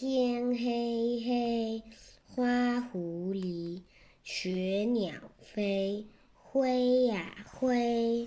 [0.00, 1.82] 天黑黑，
[2.28, 3.82] 花狐狸
[4.22, 8.24] 雪鸟飞，灰呀灰。